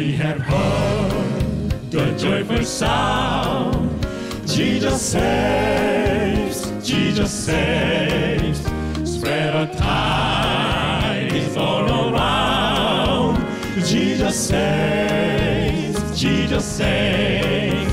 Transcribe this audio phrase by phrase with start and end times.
[0.00, 4.06] We have heard the joyful sound.
[4.46, 8.60] Jesus saves, Jesus saves.
[9.04, 13.44] Spread a tide all around.
[13.84, 17.92] Jesus saves, Jesus saves.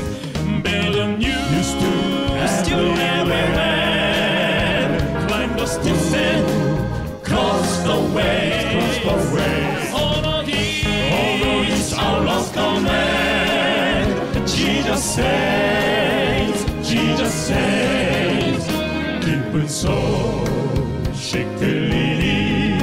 [0.64, 2.78] Better news to
[3.20, 4.98] everywhere.
[5.28, 6.46] Climb the steps and
[7.26, 8.57] cross the way.
[12.78, 14.48] Command.
[14.48, 18.68] Jesus saves, Jesus saves.
[19.22, 19.96] 기쁜 소식
[21.58, 22.78] 들리니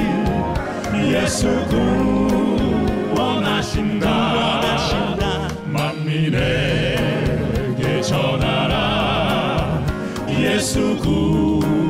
[1.11, 1.47] 예수
[3.15, 4.05] 구원하신다.
[5.65, 6.41] 만민에게
[8.01, 9.81] 전하라.
[10.37, 11.85] 예수 구원하신다.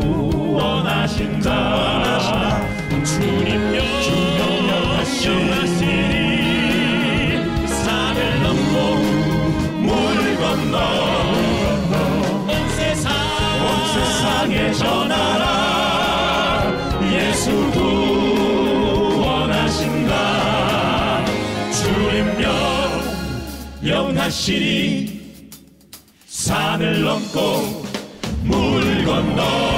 [3.03, 3.75] 주님
[4.69, 5.74] 영하시
[23.85, 25.21] 영하시니
[26.25, 27.85] 산을 넘고
[28.43, 29.74] 물 건너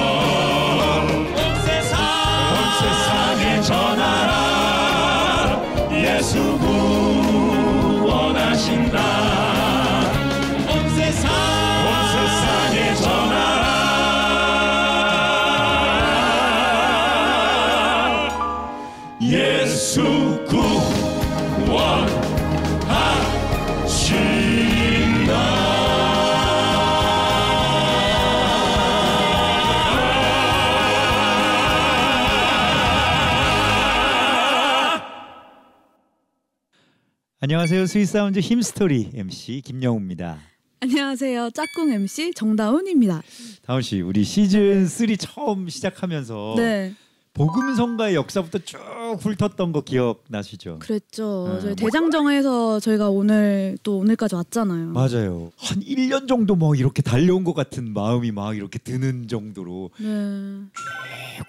[37.50, 37.86] 안녕하세요.
[37.86, 40.38] Sweet Sound Hymnstory MC 김영우입니다.
[40.82, 41.52] 안녕하세요.
[41.52, 43.24] 짝꿍 MC 정다운입니다.
[43.62, 46.94] 다운 씨, 우리 시즌 3 처음 시작하면서 네,
[47.34, 48.78] 복음성가의 역사부터 쭉
[49.22, 50.80] 훑었던 거 기억나시죠?
[50.80, 51.48] 그랬죠.
[51.54, 54.88] 네, 저희 뭐- 대장정에서 저희가 오늘 또 오늘까지 왔잖아요.
[54.90, 55.54] 맞아요.
[55.56, 60.06] 한 1년 정도 뭐 이렇게 달려온 것 같은 마음이 막 이렇게 드는 정도로 네,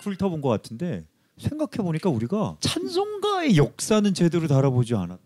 [0.00, 1.02] 쭉 훑어본 것 같은데
[1.38, 5.18] 생각해 보니까 우리가 찬송가의 역사는 제대로 다뤄보지 않았.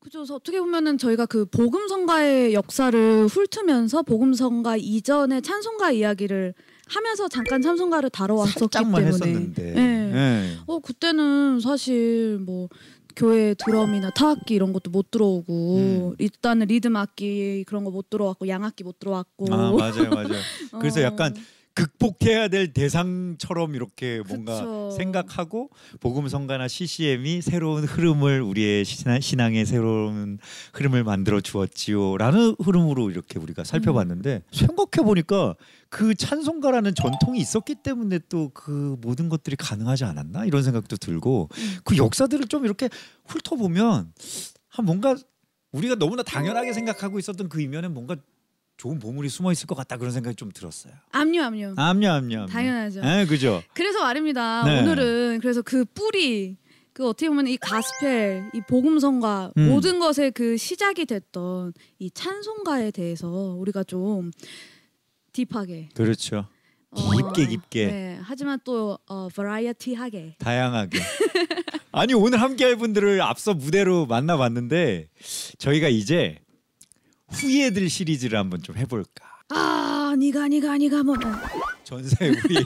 [0.00, 0.22] 그죠.
[0.30, 6.54] 어떻게 보면은 저희가 그 복음성가의 역사를 훑으면서 복음성가 이전의 찬송가 이야기를
[6.86, 9.06] 하면서 잠깐 찬송가를 다뤄왔었기 때문에.
[9.06, 9.62] 했었는데.
[9.62, 10.12] 네.
[10.12, 10.56] 네.
[10.66, 12.68] 어 그때는 사실 뭐
[13.16, 16.14] 교회 드럼이나 타악기 이런 것도 못 들어오고 음.
[16.18, 20.28] 일단은 리듬 악기 그런 거 못 들어왔고 양악기 못 들어왔고 아 맞아요, 맞아요.
[20.80, 21.02] 그래서 어.
[21.02, 21.34] 약간
[21.78, 24.90] 극복해야 될 대상처럼 이렇게 뭔가 그쵸.
[24.96, 25.70] 생각하고
[26.00, 30.38] 복음 성가나 CCM이 새로운 흐름을 우리의 신앙, 신앙의 새로운
[30.74, 35.54] 흐름을 만들어 주었지요라는 흐름으로 이렇게 우리가 살펴봤는데 생각해 보니까
[35.88, 40.44] 그 찬송가라는 전통이 있었기 때문에 또 그 모든 것들이 가능하지 않았나?
[40.44, 41.48] 이런 생각도 들고
[41.84, 42.88] 그 역사들을 좀 이렇게
[43.26, 44.12] 훑어보면
[44.68, 45.16] 한 뭔가
[45.72, 48.16] 우리가 너무나 당연하게 생각하고 있었던 그 이면에 뭔가
[48.78, 50.94] 좋은 보물이 숨어 있을 것 같다 그런 생각이 좀 들었어요.
[51.10, 51.74] 압류 압류.
[51.76, 52.46] 암요 암요.
[52.46, 53.02] 당연하죠.
[53.04, 53.60] 예, 그죠.
[53.74, 54.64] 그래서 말입니다.
[54.64, 54.80] 네.
[54.80, 56.56] 오늘은 그래서 그 뿌리
[56.92, 59.68] 그 어떻게 보면 이 가스펠, 이 복음성가 음.
[59.68, 63.28] 모든 것의 그 시작이 됐던 이 찬송가에 대해서
[63.58, 64.30] 우리가 좀
[65.32, 66.46] 딥하게 그렇죠.
[66.90, 70.98] 어, 깊게 깊게 네, 하지만 또 어, 버라이어티하게 다양하게.
[71.90, 75.08] 아니 오늘 함께할 분들을 앞서 무대로 만나봤는데
[75.58, 76.38] 저희가 이제
[77.30, 79.24] 후예들 시리즈를 한번 좀 해볼까.
[79.50, 81.16] 아 니가 니가 니가 뭐
[81.84, 82.64] 전사의 후예.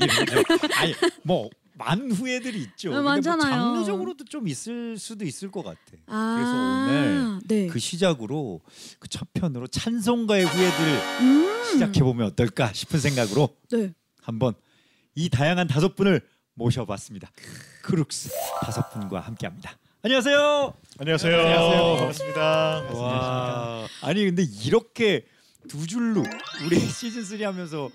[0.75, 2.91] 아니 뭐 많은 후예들이 있죠.
[2.91, 3.51] 네, 근데 뭐 많잖아요.
[3.51, 5.79] 장르적으로도 좀 있을 수도 있을 것 같아.
[6.07, 7.67] 아, 그래서 오늘 네.
[7.69, 8.61] 그 시작으로
[8.99, 10.87] 그 첫 편으로 찬송가의 후예들
[11.21, 13.93] 음, 시작해 보면 어떨까 싶은 생각으로 네.
[14.23, 14.55] 한번
[15.15, 16.21] 이 다양한 다섯 분을
[16.55, 17.31] 모셔봤습니다.
[17.83, 18.31] 크룩스
[18.63, 19.77] 다섯 분과 함께합니다.
[20.05, 20.75] 안녕하세요.
[20.99, 21.39] 안녕하세요.
[21.39, 21.97] 안녕하세요.
[21.97, 22.41] 반갑습니다.
[22.95, 25.25] 와 아니 근데 이렇게
[25.69, 26.25] 두 줄로
[26.67, 27.89] 우리 시즌 3 하면서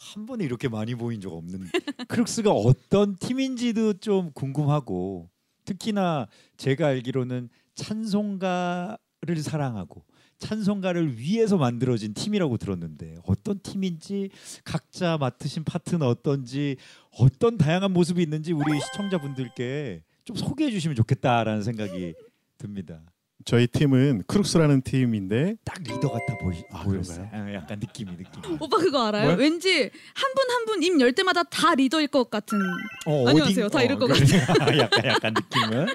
[0.00, 1.68] 한 번에 이렇게 많이 보인 적 없는
[2.08, 5.30] 크룩스가 어떤 팀인지도 좀 궁금하고
[5.64, 10.04] 특히나 제가 알기로는 찬송가를 사랑하고
[10.38, 14.30] 찬송가를 위해서 만들어진 팀이라고 들었는데 어떤 팀인지
[14.64, 16.78] 각자 맡으신 파트는 어떤지
[17.16, 22.14] 어떤 다양한 모습이 있는지 우리 시청자분들께 좀 소개해 주시면 좋겠다라는 생각이
[22.58, 23.00] 듭니다.
[23.44, 27.28] 저희 팀은 크룩스라는 팀인데 딱 리더 같아 보이, 아, 보였어요.
[27.30, 28.42] 아, 약간 느낌이 느낌.
[28.58, 29.24] 오빠 그거 알아요?
[29.24, 29.36] 뭐야?
[29.36, 29.68] 왠지
[30.14, 32.58] 한 분 한 분 입 열 때마다 다 리더일 것 같은.
[33.06, 33.68] 어, 안녕하세요.
[33.68, 34.18] 다 이럴 것 그래.
[34.80, 35.86] 약간 약간 느낌은.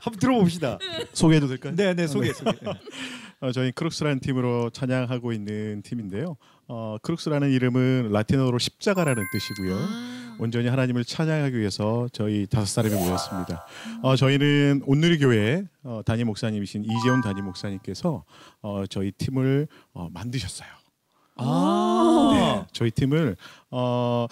[0.00, 0.78] 한번 들어봅시다.
[1.12, 1.74] 소개해도 될까요?
[1.76, 2.50] 네, 네 소개 소개.
[3.40, 6.36] 어, 저희 크룩스라는 팀으로 찬양하고 있는 팀인데요.
[6.66, 9.76] 어, 크룩스라는 이름은 라틴어로 십자가라는 뜻이고요.
[9.78, 13.66] 아, 온전히 하나님을 찬양하기 위해서 저희 다섯 사람이 모였습니다.
[14.02, 18.24] 어, 저희는 온누리교회 어, 담임 목사님이신 이재훈 담임 목사님께서
[18.60, 20.68] 어, 저희 팀을 어, 만드셨어요.
[21.36, 23.36] 아, 저희 팀을
[23.70, 24.26] 어,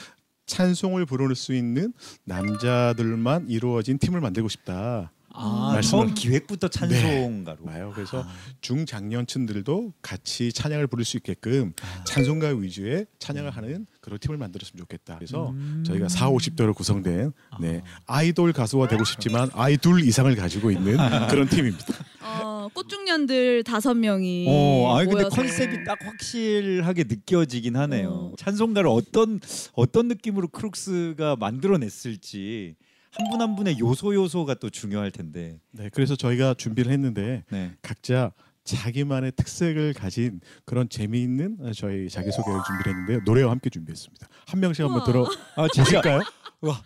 [0.46, 1.92] 찬송을 부를 수 있는
[2.24, 5.12] 남자들만 이루어진 팀을 만들고 싶다.
[5.32, 7.64] 아 말씀을- 처음 기획부터 찬송가로.
[7.64, 7.92] 봐요.
[7.94, 8.28] 그래서 아.
[8.60, 11.72] 중장년층들도 같이 찬양을 부를 수 있게끔
[12.04, 15.16] 찬송가 위주의 찬양을 하는 그런 팀을 만들었으면 좋겠다.
[15.16, 15.84] 그래서 음.
[15.86, 18.16] 저희가 4, 50대로 구성된 네, 아.
[18.16, 20.96] 아이돌 가수가 되고 싶지만 아이돌 이상을 가지고 있는
[21.28, 21.86] 그런 팀입니다.
[22.22, 24.46] 어, 꽃중년들 다섯 명이.
[24.48, 25.24] 어, 아니 근데.
[25.28, 28.08] 컨셉이 딱 확실하게 느껴지긴 하네요.
[28.10, 28.32] 어.
[28.38, 29.40] 찬송가를 어떤
[29.74, 32.74] 어떤 느낌으로 크룩스가 만들어냈을지
[33.12, 35.58] 한 분 한 분의 요소 요소가 또 중요할 텐데.
[35.72, 37.72] 네, 그래서 저희가 준비를 했는데 네.
[37.82, 38.32] 각자
[38.64, 43.20] 자기만의 특색을 가진 그런 재미있는 저희 자기 소개를 준비를 했는데요.
[43.24, 44.28] 노래와 함께 준비했습니다.
[44.46, 45.04] 한 명씩 한번.
[45.04, 45.26] 들어
[45.56, 46.20] 아 보실까요?
[46.62, 46.80] 와.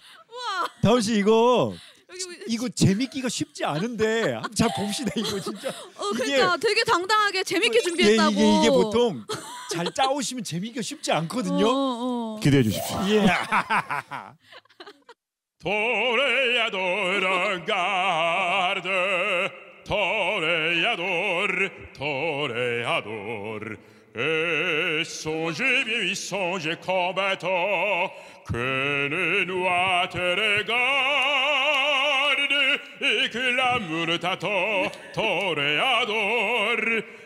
[0.82, 5.68] 다운 씨 이거 뭐- 이거 재밌기가 쉽지 않은데 잘 봅시다 이거 진짜.
[5.68, 8.32] 어, 그러니까 되게 당당하게 재밌게 예, 준비했다고.
[8.32, 9.24] 이게 이게 보통
[9.72, 11.66] 잘 짜오시면 재미가 쉽지 않거든요.
[11.66, 12.40] 어, 어.
[12.40, 12.98] 기대해 주십시오.
[13.08, 13.26] 예.
[15.64, 17.22] Toreador
[17.66, 19.50] garde,
[19.86, 23.62] toreador, toreador.
[24.14, 28.12] Et songez, vieille songez, combattant,
[28.46, 29.64] que ne nous
[30.12, 30.82] te regarde,
[33.00, 36.76] et que l'amour t'attend, toreador,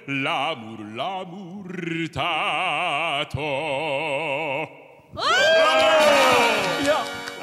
[0.06, 1.66] l'amour, l'amour
[2.12, 3.38] t'attend.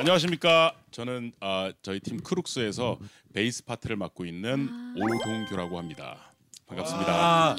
[0.05, 0.75] 안녕하십니까.
[0.91, 2.99] 저는 아, 저희 팀 크룩스에서
[3.33, 6.31] 베이스 파트를 맡고 있는 오동규라고 합니다.
[6.67, 7.11] 반갑습니다.
[7.13, 7.55] 아,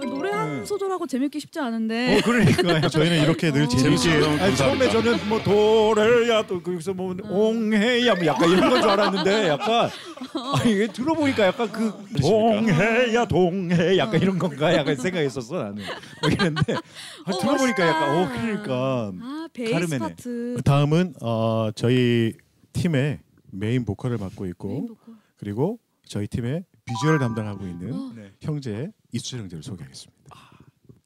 [0.00, 2.16] 아, 노래 한 소절하고 재밌기 쉽지 않은데.
[2.18, 2.80] 어 그러니까요.
[2.88, 8.48] 저희는 이렇게 늘 재밌게 아니, 처음에 저는 뭐 도래야 또 거기서 뭐 옹해야 뭐 약간
[8.48, 9.90] 이런 건 줄 알았는데 약간
[10.34, 15.84] 아 이게 들어보니까 약간 그 동해야 동해 약간 이런 건가 약간 생각했었어 나는
[16.22, 17.88] 뭐 이랬는데 아, 어, 들어보니까 멋있다.
[17.88, 19.98] 약간 어 그러니까 아 베이스.
[19.98, 20.56] 파트.
[20.64, 22.32] 다음은 어, 저희
[22.72, 23.18] 팀의
[23.50, 25.14] 메인 보컬을 맡고 메인 있고 보컬.
[25.38, 28.12] 그리고 저희 팀의 비주얼을 담당하고 있는 어.
[28.14, 28.32] 네.
[28.40, 30.18] 형제 이수철 형제를 소개하겠습니다.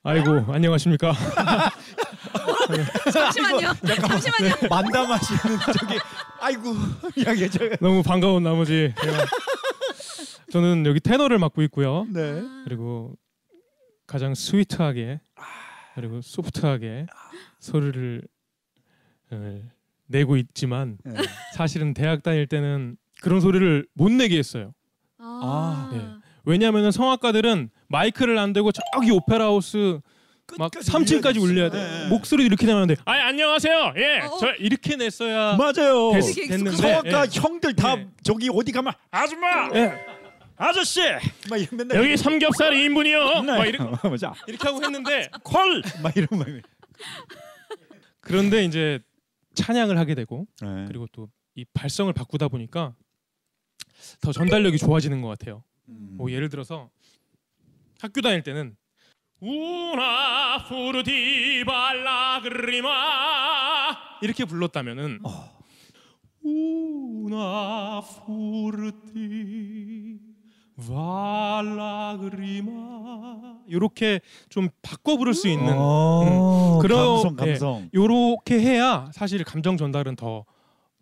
[0.04, 1.12] 아이고 안녕하십니까.
[3.12, 3.72] 잠시만요.
[3.84, 4.68] 잠시만요.
[4.68, 5.98] 만담하시는 저기
[6.40, 6.74] 아이고
[7.16, 9.26] 이야기 제가 너무 반가운 나머지 제가
[10.50, 12.06] 저는 여기 테너를 맡고 있고요.
[12.10, 12.42] 네.
[12.64, 13.16] 그리고
[14.06, 15.20] 가장 스위트하게
[15.94, 17.06] 그리고 소프트하게
[17.60, 18.22] 소리를
[20.06, 21.14] 내고 있지만 네.
[21.54, 24.74] 사실은 대학 다닐 때는 그런 소리를 못 내게 했어요.
[25.24, 26.00] 아, 예.
[26.44, 30.00] 왜냐하면 성악가들은 마이크를 안 대고 저기 오페라 하우스
[30.58, 31.78] 막 끝까지 3층까지 울려야 돼.
[31.78, 32.08] 네.
[32.08, 32.96] 목소리 이렇게 내면 안 돼.
[33.04, 33.94] 아 안녕하세요.
[33.96, 34.38] 예, 어, 어.
[34.38, 36.12] 저 이렇게 냈어야 맞아요.
[36.12, 37.28] 됐, 됐는데 성악가 예.
[37.32, 38.08] 형들 다 네.
[38.22, 40.04] 저기 어디 가면 아줌마, 예.
[40.56, 41.00] 아저씨,
[41.48, 43.44] 막 이런 맨날 여기 삼겹살 2인분이요.
[43.46, 43.58] 네.
[43.58, 44.34] 막 이렇게, 맞아.
[44.46, 46.46] 이렇게 하고 했는데 콜, 막 이런 막.
[48.20, 49.00] 그런데 이제
[49.54, 50.84] 찬양을 하게 되고 네.
[50.88, 52.94] 그리고 또 이 발성을 바꾸다 보니까
[54.20, 55.62] 더 전달력이 좋아지는 것 같아요.
[55.88, 56.14] 음.
[56.18, 56.90] 뭐 예를 들어서
[58.00, 58.76] 학교 다닐 때는
[59.40, 62.88] 우나 푸르디 발라그리마
[64.22, 65.52] 이렇게 불렀다면은 어.
[66.44, 70.18] 우나 푸르디
[72.22, 77.36] 발라그리마 이렇게 좀 바꿔 부를 수 있는 어, 그러- 감성 예.
[77.52, 77.90] 감성.
[77.94, 80.44] 요렇게 해야 사실 감정 전달은 더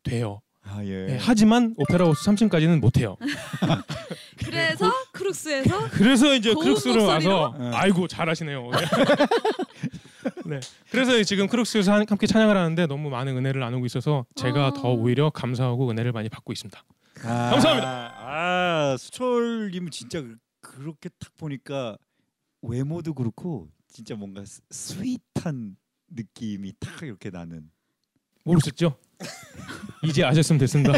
[0.02, 0.40] 돼요.
[0.62, 1.08] 아 예.
[1.10, 3.16] 예, 하지만 오페라 하우스 3층까지는 못 해요.
[4.36, 7.06] 그래서 크룩스에서 그래서 이제 크룩스로?
[7.06, 7.70] 와서 네.
[7.74, 8.70] 아이고 잘하시네요.
[10.46, 10.60] 네.
[10.90, 14.72] 그래서 지금 크룩스에서 한- 함께 찬양을 하는데 너무 많은 은혜를 나누고 있어서 제가 아.
[14.72, 16.82] 더 오히려 감사하고 은혜를 많이 받고 있습니다.
[17.24, 18.14] 아, 감사합니다.
[18.18, 21.96] 아 수철님 진짜 그- 그렇게 딱 보니까
[22.62, 25.76] 외모도 그렇고 진짜 뭔가 스- sweet한
[26.10, 27.70] 느낌이 딱 이렇게 나는.
[28.44, 28.96] 모르셨죠?
[30.02, 30.94] 이제 아셨으면 됐습니다.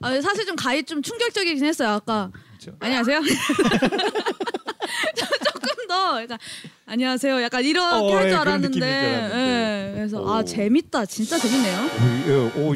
[0.00, 1.90] 아, 사실 좀 가히 좀 충격적이긴 했어요.
[1.90, 2.76] 아까 그렇죠.
[2.80, 3.20] 안녕하세요.
[5.16, 6.38] 저- 조금 더 약간
[6.86, 7.42] 안녕하세요.
[7.42, 9.36] 약간 이렇게 어, 할 예, 줄 알았는데, 줄 알았는데.
[9.36, 10.44] 예, 그래서 아 오.
[10.44, 11.06] 재밌다.
[11.06, 12.50] 진짜 재밌네요.
[12.56, 12.74] 오, 오,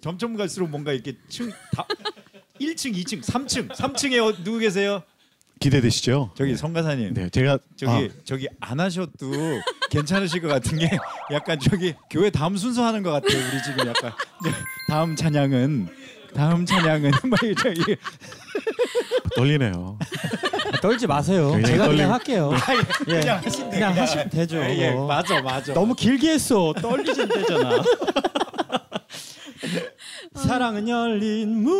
[0.00, 1.86] 점점 갈수록 뭔가 이렇게 층 다,
[2.60, 5.02] 1층, 2층, 3층, 3층에 어, 누구 계세요?
[5.60, 6.30] 기대되시죠?
[6.36, 7.14] 저기 성가사님.
[7.14, 9.10] 네, 제가 저기 아, 저기 안 하셔도
[9.90, 10.88] 괜찮으실 것 같은 게
[11.32, 13.38] 약간 저기 교회 다음 순서 하는 것 같아요.
[13.38, 14.50] 우리 지금 약간 이제
[14.88, 15.88] 다음 찬양은
[16.34, 17.96] 다음 찬양은 막 저기
[19.34, 19.98] 떨리네요.
[20.82, 21.50] 떨지 마세요.
[21.52, 22.52] 굉장히 제가 떨리고- 그냥 할게요.
[23.08, 23.20] 예.
[23.20, 23.70] 그냥 하신대.
[23.70, 24.58] 그냥 하시면 되죠.
[24.58, 25.06] 예, 예, 뭐.
[25.06, 25.72] 맞아, 맞아.
[25.74, 26.72] 너무 길게 했어.
[26.80, 27.82] 떨리진 되잖아.
[30.36, 31.72] 사랑은 열린 문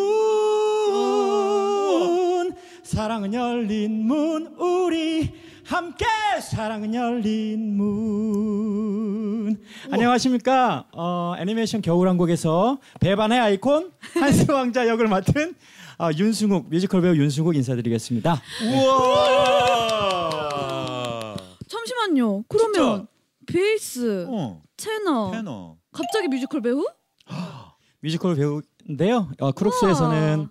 [2.98, 5.32] 사랑은 열린 문 우리
[5.64, 6.04] 함께
[6.42, 9.56] 사랑은 열린 문.
[9.92, 10.88] 안녕하십니까?
[10.92, 15.54] 어, 애니메이션 겨울왕국에서 배반의 아이콘 한스 왕자 역을 맡은
[16.00, 18.42] 어, 윤승욱 뮤지컬 배우 윤승욱 인사드리겠습니다.
[18.74, 20.16] 우와.
[21.68, 22.42] 잠시만요.
[22.48, 23.06] 그러면
[23.46, 25.76] 베이스, 어, 테너, 테너.
[25.92, 26.84] 갑자기 뮤지컬 배우?
[28.02, 29.30] 뮤지컬 배우인데요.
[29.38, 30.48] 어, 크룩스에서는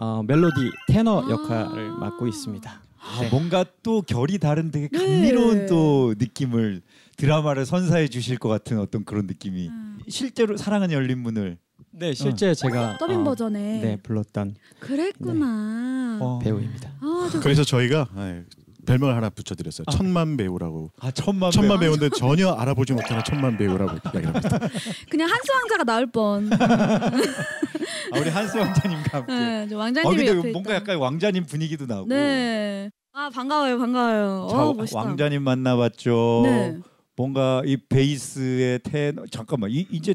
[0.00, 1.30] 어, 멜로디 테너 아.
[1.30, 3.28] 역할을 맡고 있습니다 아, 네.
[3.30, 4.98] 뭔가 또 결이 다른 되게 네.
[4.98, 6.82] 감미로운 또 느낌을
[7.16, 9.98] 드라마를 선사해 주실 것 같은 어떤 그런 느낌이 음.
[10.08, 11.58] 실제로 사랑은 열린 문을
[11.92, 13.80] 네 실제 제가 더빙 어, 버전에.
[13.80, 16.18] 네 불렀던 그랬구나.
[16.20, 16.38] 어.
[16.38, 16.92] 배우입니다.
[17.00, 18.44] 아, 저 그래서 저희가 예,
[18.90, 19.84] 별명을 하나 붙여드렸어요.
[19.86, 19.90] 아.
[19.92, 20.90] 천만 배우라고.
[20.98, 21.92] 아 천만 천만 배우.
[21.96, 24.58] 배우인데 전혀 알아보지 못하는 천만 배우라고 이야기를 합니다.
[25.08, 26.50] 그냥 한스 왕자가 나을 뻔.
[26.52, 29.32] 아, 우리 한수 왕자님과 함께.
[29.32, 30.74] 네, 저아 근데 옆에 뭔가 있다.
[30.74, 32.06] 약간 왕자님 분위기도 나고.
[32.08, 32.90] 네.
[33.12, 34.48] 아 반가워요, 반가워요.
[34.50, 34.98] 자, 어, 멋있다.
[34.98, 36.40] 왕자님 만나봤죠.
[36.44, 36.78] 네.
[37.16, 40.14] 뭔가 이 베이스의 테너 잠깐만 이, 이제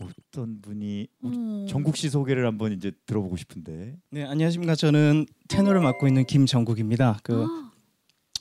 [0.00, 1.66] 어떤 분이 음.
[1.68, 3.96] 정국 씨 소개를 한번 이제 들어보고 싶은데.
[4.10, 7.18] 네 안녕하십니까 저는 테너를 맡고 있는 김정국입니다.
[7.22, 7.69] 그 아,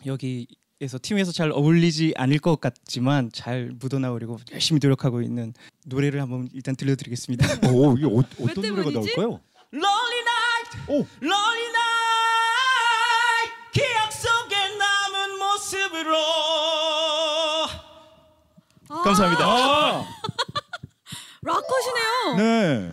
[0.05, 5.53] 여기에서 팀에서 잘 어울리지 않을 것 같지만 잘 묻어나오려고 열심히 노력하고 있는
[5.85, 7.45] 노래를 한번 일단 들려드리겠습니다.
[7.73, 8.17] 오 이게 어, 왜
[8.51, 9.15] 어떤 노래가 때문이지?
[9.15, 9.39] 나올까요?
[9.73, 16.15] Lonely night, 오 lonely night, 기억 속에 남은 모습으로.
[18.91, 19.45] 아, 감사합니다.
[19.45, 20.05] 아,
[21.41, 22.35] 락커시네요.
[22.37, 22.91] 네.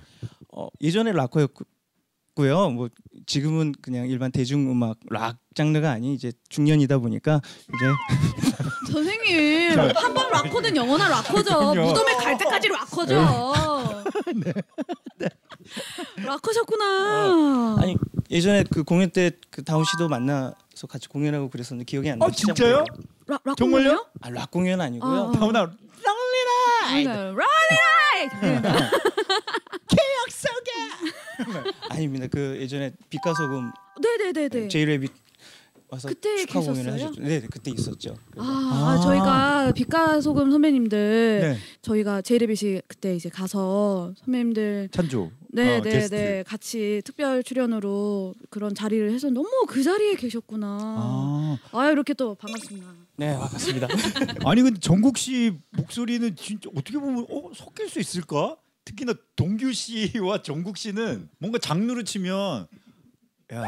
[0.52, 2.70] 어, 예전에 락커였고요.
[2.70, 2.88] 뭐
[3.26, 7.40] 지금은 그냥 일반 대중 음악 락 장르가 아닌 이제 중년이다 보니까
[7.74, 7.84] 이제
[8.92, 11.70] 선생님 한 번 락커는 영원한 락커죠.
[11.72, 11.88] 그럼요.
[11.88, 13.16] 무덤에 갈 때까지 락커죠.
[16.24, 17.76] 락커셨구나.
[17.80, 17.96] 아니
[18.30, 22.28] 예전에 그 공연 때 그 다운 씨도 만나서 같이 공연하고 그랬었는데 기억이 안 나요.
[22.28, 22.84] 어 진짜요?
[23.26, 24.06] 락, 락 정말요?
[24.20, 25.20] 아, 락 공연 아니고요.
[25.20, 25.32] 어.
[25.32, 27.32] 다음날 Lonely 나-
[28.26, 28.36] night.
[31.90, 32.26] 아닙니다.
[32.30, 34.68] 그 예전에 빛과소금 네네네네.
[34.68, 35.12] 제이레빗
[35.88, 36.92] 와서 그때 축하 공연을?
[36.94, 37.20] 하셨죠.
[37.20, 38.16] 네, 네, 그때 있었죠.
[38.30, 41.56] 그래서 아, 저희가 빛과 소금 선배님들 네.
[41.82, 45.30] 저희가 제이레빗이 그때 이제 가서 선배님들 찬조.
[45.52, 46.14] 네, 어, 네, 게스트.
[46.14, 46.42] 네.
[46.44, 50.66] 같이 특별 출연으로 그런 자리를 해서 너무 그 자리에 계셨구나.
[50.68, 53.05] 아, 아, 이렇게 또 반갑습니다.
[53.18, 53.88] 네 반갑습니다.
[54.44, 58.56] 아니 근데 정국 씨 목소리는 진짜 어떻게 보면 어, 섞일 수 있을까?
[58.84, 62.66] 특히나 동규 씨와 정국 씨는 뭔가 장르로 치면
[63.52, 63.64] 야,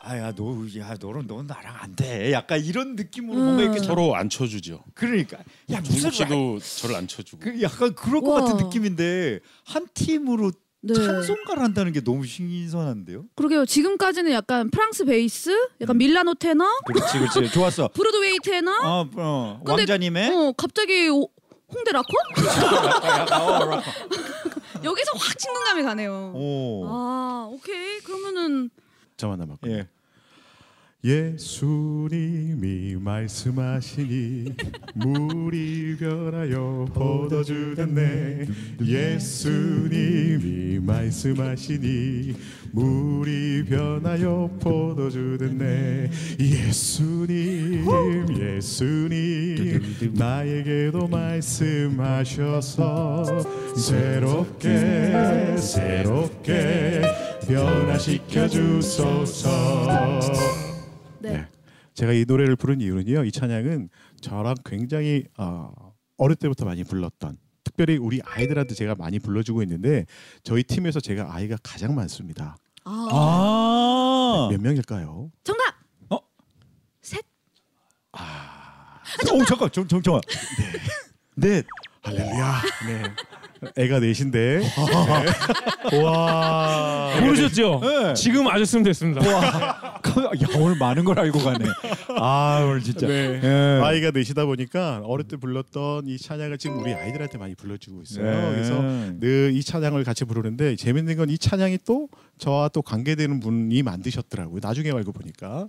[0.00, 2.32] 아야 너, 야 너는 너 나랑 안 돼.
[2.32, 3.84] 약간 이런 느낌으로 뭔가 이렇게 음.
[3.84, 4.82] 서로 안 쳐주죠.
[4.94, 5.38] 그러니까
[5.70, 7.38] 야 무슨 씨도 저를 안 쳐주고.
[7.42, 8.40] 그 약간 그럴 것 와.
[8.40, 10.94] 같은 느낌인데 한 팀으로 네.
[10.94, 13.26] 찬송가를 한다는 게 너무 신선한데요.
[13.34, 13.66] 그러게요.
[13.66, 17.88] 지금까지는 약간 프랑스 베이스, 약간 밀라노 테너, 그렇지 그렇지 좋았어.
[17.94, 18.70] 브로드웨이 테너.
[18.82, 21.28] 어, 어 근데- 왕자님의 어 갑자기 오-
[21.72, 22.08] 홍대 라코?
[23.34, 23.82] 어,
[24.82, 26.32] 여기서 확 친근감이 가네요.
[26.34, 26.84] 오.
[26.88, 28.70] 아 오케이 그러면은
[29.18, 29.70] 저만 남았고.
[29.70, 29.86] 예.
[31.02, 34.54] 예수님이 말씀하시니
[34.96, 38.46] 물이 변하여 포도주 됐네.
[38.82, 42.36] 예수님이 말씀하시니
[42.72, 46.10] 물이 변하여 포도주 됐네.
[46.38, 47.86] 예수님
[48.38, 49.80] 예수님
[50.12, 52.44] 나에게도 말씀하셔서
[53.74, 57.00] 새롭게 새롭게
[57.48, 59.48] 변화시켜 주소서
[61.20, 61.32] 네.
[61.32, 61.48] 네.
[61.94, 63.24] 제가 이 노래를 부른 이유는요.
[63.24, 63.88] 이 찬양은
[64.20, 65.72] 저랑 굉장히 어,
[66.16, 70.06] 어릴 때부터 많이 불렀던 특별히 우리 아이들한테 제가 많이 불러주고 있는데
[70.42, 72.56] 저희 팀에서 제가 아이가 가장 많습니다.
[72.84, 74.48] 아, 아.
[74.50, 75.30] 몇 명일까요?
[75.44, 75.74] 정답.
[76.10, 76.18] 어?
[77.02, 77.24] 셋.
[79.32, 80.20] 오 잠깐 정 정정아.
[81.36, 81.62] 네.
[82.02, 82.62] 할렐루야.
[82.86, 83.02] 네.
[83.76, 84.62] 애가 넷인데.
[86.02, 87.20] 와.
[87.20, 87.80] 모르셨죠?
[87.82, 88.14] 네.
[88.14, 89.20] 지금 아셨으면 됐습니다.
[89.30, 89.90] 야
[90.58, 91.64] 오늘 많은 걸 알고 가네.
[92.18, 93.06] 아 오늘 진짜.
[93.06, 93.40] 네.
[93.42, 93.80] 예.
[93.82, 98.24] 아이가 넷이다 보니까 어릴 때 불렀던 이 찬양을 지금 우리 아이들한테 많이 불러주고 있어요.
[98.24, 98.50] 네.
[98.52, 98.80] 그래서
[99.20, 104.60] 늘 이 찬양을 같이 부르는데 재밌는 건 이 찬양이 또 저와 또 관계되는 분이 만드셨더라고요.
[104.62, 105.68] 나중에 알고 보니까.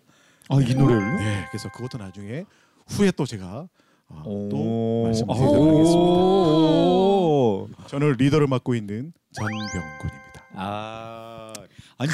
[0.49, 1.17] 아 이 노래를?
[1.17, 2.45] 네, 그래서 그것도 나중에
[2.87, 3.67] 후에 또 제가
[4.13, 5.03] 어, 또 오.
[5.05, 6.11] 말씀드리도록 하겠습니다.
[6.11, 7.69] 오.
[7.87, 10.45] 저는 리더를 맡고 있는 전병군입니다.
[10.55, 11.53] 아
[11.97, 12.11] 아니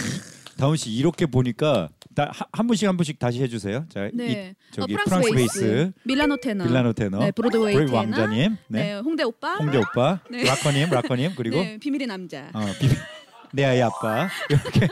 [0.57, 3.85] 다운 씨 이렇게 보니까 다, 한, 한 분씩 한 분씩 다시 해주세요.
[3.89, 4.55] 자, 이, 네.
[4.71, 6.65] 저기 어, 프랑스 베이스, 밀라노 테너.
[6.65, 7.93] 빌라노 테너, 네, 브로드웨이 테너.
[7.95, 8.83] 왕자님, 네.
[8.83, 9.57] 네, 홍대 오빠.
[9.57, 10.43] 홍대 오빠, 네.
[10.43, 12.49] 락커님, 락커님 그리고 네, 비밀의 남자.
[12.53, 12.87] 어, 비,
[13.53, 14.87] 내 아이 아빠 이렇게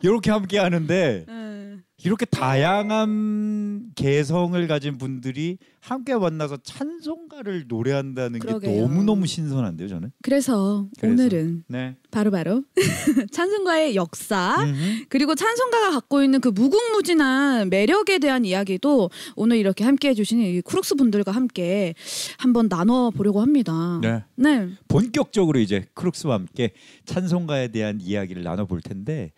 [0.00, 1.63] 이렇게 함께 하는데 음.
[2.04, 8.82] 이렇게 다양한 개성을 가진 분들이 함께 만나서 찬송가를 노래한다는 게 그러게요.
[8.82, 10.12] 너무 너무 신선한데요, 저는.
[10.22, 11.12] 그래서, 그래서.
[11.12, 11.96] 오늘은 네.
[12.10, 12.62] 바로 바로
[13.32, 15.04] 찬송가의 역사 음흠.
[15.08, 20.96] 그리고 찬송가가 갖고 있는 그 무궁무진한 매력에 대한 이야기도 오늘 이렇게 함께 해주신 이 쿠룩스
[20.96, 21.94] 분들과 함께
[22.36, 23.98] 한번 나눠 보려고 합니다.
[24.02, 24.24] 네.
[24.36, 24.68] 네.
[24.88, 26.72] 본격적으로 이제 크룩스와 함께
[27.06, 29.32] 찬송가에 대한 이야기를 나눠 볼 텐데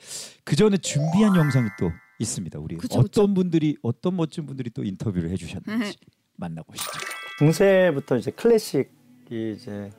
[0.45, 2.59] 그 전에 준비한 영상이 또 있습니다.
[2.59, 5.97] 우리 그쵸, 어떤 분들이 어떤 멋진 분들이 또 인터뷰를 해주셨는지
[6.37, 6.91] 만나보시죠.
[7.39, 9.91] 중세부터 이제 클래식이 이제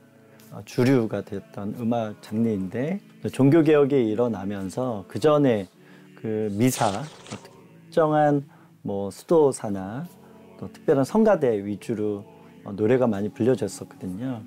[0.52, 3.00] 어, 주류가 됐던 음악 장르인데
[3.34, 5.68] 종교 개혁이 일어나면서 그 전에
[6.16, 7.38] 그 미사 또
[7.86, 8.48] 특정한
[8.82, 10.08] 뭐 수도사나
[10.60, 12.26] 또 특별한 성가대 위주로
[12.64, 14.44] 어, 노래가 많이 불려졌었거든요.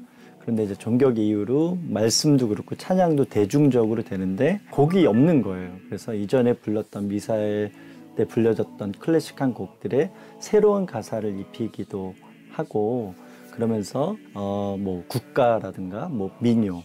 [0.51, 5.77] 그런데 이제 종교 이후로 말씀도 그렇고 찬양도 대중적으로 되는데 곡이 없는 거예요.
[5.87, 7.71] 그래서 이전에 불렀던 미사에
[8.17, 10.11] 때 불려졌던 클래식한 곡들에
[10.41, 12.15] 새로운 가사를 입히기도
[12.51, 13.15] 하고
[13.53, 16.83] 그러면서 어 뭐 국가라든가 뭐 민요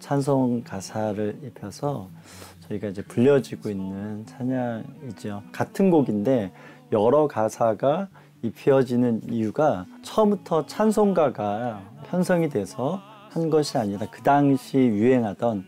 [0.00, 2.08] 찬송 가사를 입혀서
[2.68, 5.42] 저희가 이제 불려지고 있는 찬양이죠.
[5.52, 6.52] 같은 곡인데
[6.92, 8.08] 여러 가사가
[8.42, 13.00] 입혀지는 이유가 처음부터 찬송가가 편성이 돼서
[13.30, 15.64] 한 것이 아니라 그 당시 유행하던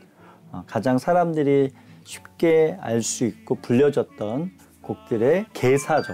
[0.53, 1.73] 어, 가장 사람들이
[2.05, 6.13] 쉽게 알 수 있고 불려졌던 곡들의 개사죠.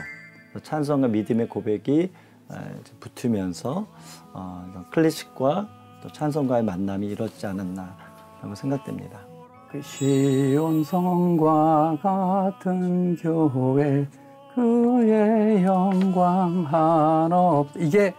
[0.63, 2.11] 찬송과 믿음의 고백이
[2.49, 2.55] 어,
[3.01, 3.87] 붙으면서
[4.33, 5.69] 어, 클래식과
[6.03, 9.32] 또 찬송가의 만남이 이루어지지 않았나라고 생각됩니다.
[9.73, 14.07] 그 시온 성과 같은 교회
[14.55, 18.13] 그의 영광 한없 이게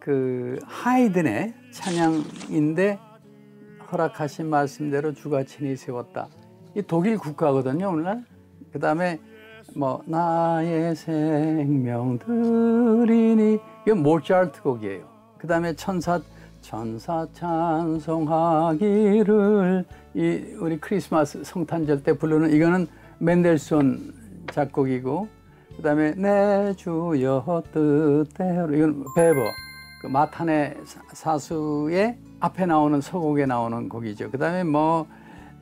[0.00, 2.98] 그 하이든의 찬양인데
[3.92, 6.26] 허락하신 말씀대로 주가 친히 세웠다.
[6.74, 8.24] 이 독일 국가거든요 오늘날.
[8.72, 9.20] 그 다음에
[9.76, 15.04] 뭐 나의 생명 들이니 이건 모차르트 곡이에요.
[15.34, 16.20] 그 그다음에 천사
[16.66, 17.24] 천사
[18.26, 24.12] 찬송하기를 이 우리 크리스마스 성탄절 때 부르는 이거는 맨델손
[24.50, 25.28] 작곡이고
[25.76, 29.40] 그다음에 내 주여 뜻대로 이건 베버
[30.02, 34.32] 그 마탄의 사- 사수의 앞에 나오는 서곡에 나오는 곡이죠.
[34.32, 35.06] 그다음에 뭐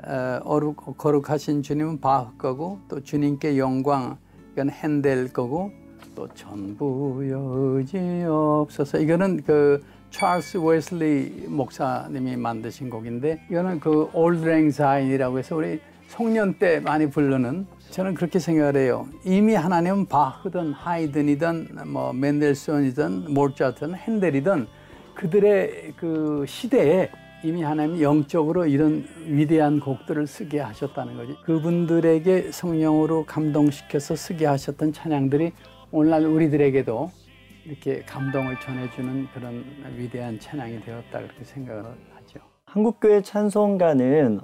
[0.06, 4.16] 어, 어룩 거룩하신 주님은 바흐 거고 또 주님께 영광
[4.54, 5.70] 이건 헨델 거고
[6.14, 9.82] 또 천부여 의지 없어서 이거는 그
[10.14, 17.10] 찰스 웨슬리 목사님이 만드신 곡인데 이거는 그 올드 랭 사인이라고 해서 우리 송년 때 많이
[17.10, 19.08] 부르는 저는 그렇게 생각을 해요.
[19.24, 24.68] 이미 하나님은 바흐든 하이든이든 뭐 멘델손이든 모차르트든 헨델이든
[25.14, 27.10] 그들의 그 시대에
[27.42, 31.34] 이미 하나님이 영적으로 이런 위대한 곡들을 쓰게 하셨다는 거지.
[31.44, 35.52] 그분들에게 성령으로 감동시켜서 쓰게 하셨던 찬양들이
[35.90, 37.23] 오늘날 우리들에게도
[37.64, 39.64] 이렇게 감동을 전해주는 그런
[39.96, 42.40] 위대한 찬양이 되었다 그렇게 생각을 하죠.
[42.66, 44.40] 한국교회 찬송가는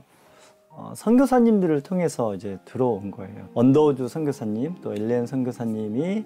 [0.71, 3.49] 어, 선교사님들을 통해서 이제 들어온 거예요.
[3.55, 6.25] 언더우드 선교사님 또 알렌 선교사님이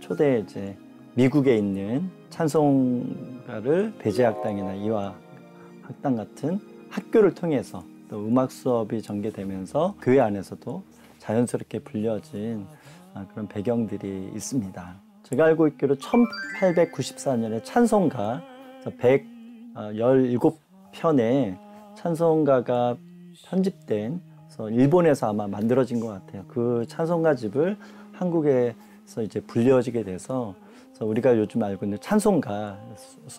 [0.00, 0.76] 초대 이제
[1.14, 10.82] 미국에 있는 찬송가를 배재학당이나 이화학당 같은 학교를 통해서 또 음악 수업이 전개되면서 교회 안에서도
[11.18, 12.66] 자연스럽게 불려진
[13.14, 15.01] 아, 그런 배경들이 있습니다.
[15.32, 18.42] 제가 알고 있기로 1894년에 찬송가
[18.84, 21.58] 117편의
[21.96, 22.98] 찬송가가
[23.46, 26.44] 편집된 그래서 일본에서 아마 만들어진 것 같아요.
[26.48, 27.78] 그 찬송가 집을
[28.12, 30.54] 한국에서 이제 불려지게 돼서
[31.00, 32.78] 우리가 요즘 알고 있는 찬송가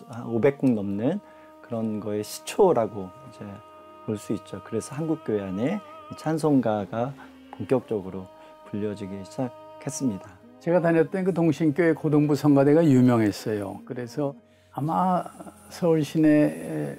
[0.08, 1.20] 한 500곡 넘는
[1.62, 3.44] 그런 거의 시초라고 이제
[4.04, 4.60] 볼 수 있죠.
[4.64, 5.78] 그래서 한국 교회 안에
[6.12, 7.14] 이 찬송가가
[7.52, 8.26] 본격적으로
[8.68, 10.42] 불려지기 시작했습니다.
[10.64, 13.80] 제가 다녔던 그 동신교회 고등부 성가대가 유명했어요.
[13.84, 14.34] 그래서
[14.72, 15.22] 아마
[15.68, 16.96] 서울 시내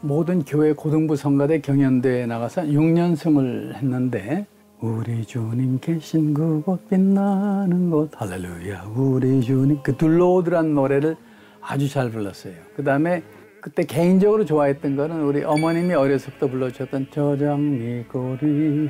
[0.00, 4.48] 모든 교회 고등부 성가대 경연대회에 나가서 6년승을 했는데
[4.80, 11.14] 우리 주님 계신 그곳 빛나는 곳 할렐루야 우리 주님 그 둘러오드란 노래를
[11.60, 12.54] 아주 잘 불렀어요.
[12.74, 13.22] 그 다음에
[13.60, 18.88] 그때 개인적으로 좋아했던 거는 우리 어머님이 어려서부터 불러주셨던 저장미고리에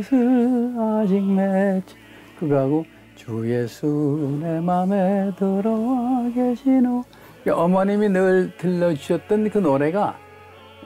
[0.00, 1.84] 있을 아직 맺
[2.40, 7.04] 그거하고 주 예수 내 맘에 들어와 계시노
[7.48, 10.16] 어머님이 늘 들려주셨던 그 노래가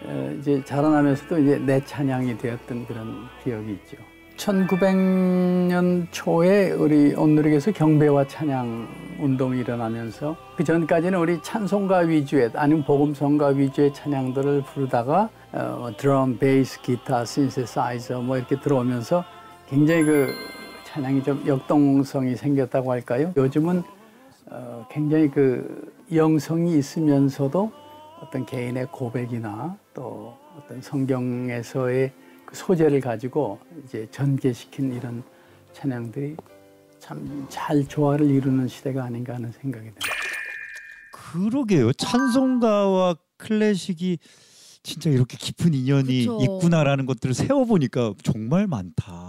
[0.04, 3.96] 어, 이제 자라나면서도 이제 내 찬양이 되었던 그런 기억이 있죠.
[4.36, 8.86] 1900년 초에 우리 온누리에서 경배와 찬양
[9.18, 16.80] 운동이 일어나면서 그 전까지는 우리 찬송가 위주의 아니면 복음성가 위주의 찬양들을 부르다가 어, 드럼, 베이스,
[16.82, 19.24] 기타, 신세사이저 뭐 이렇게 들어오면서
[19.68, 20.34] 굉장히 그
[20.98, 23.32] 찬양이 좀 역동성이 생겼다고 할까요?
[23.36, 23.84] 요즘은
[24.50, 27.70] 어, 굉장히 그 영성이 있으면서도
[28.20, 32.10] 어떤 개인의 고백이나 또 어떤 성경에서의
[32.44, 35.22] 그 소재를 가지고 이제 전개시킨 이런
[35.72, 36.36] 찬양들이
[36.98, 40.06] 참 잘 조화를 이루는 시대가 아닌가 하는 생각이 듭니다.
[41.12, 41.92] 그러게요.
[41.92, 44.18] 찬송가와 클래식이
[44.82, 46.38] 진짜 이렇게 깊은 인연이 그쵸.
[46.42, 49.27] 있구나라는 것들을 세워 보니까 정말 많다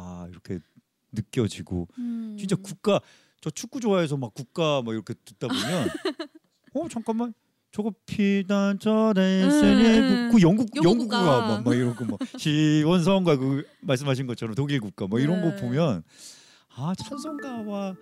[1.11, 2.35] 느껴지고 음.
[2.37, 2.99] 진짜 국가
[3.41, 5.89] 저 축구 좋아해서 막 국가 뭐 이렇게 듣다 보면
[6.73, 7.33] 어 잠깐만
[7.71, 11.21] 저거 피단저레스니 음, 그 영국 영국 영국 국가.
[11.21, 15.55] 막, 막 이런 거뭐 시원성과 그 말씀하신 것처럼 독일 국가 뭐 이런 거 네.
[15.57, 16.03] 보면
[16.75, 17.95] 아 찬송가와